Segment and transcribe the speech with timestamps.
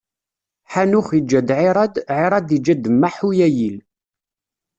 [0.71, 3.77] Ḥanux iǧǧa-d Ɛirad, Ɛirad iǧǧa-d Maḥuyayil.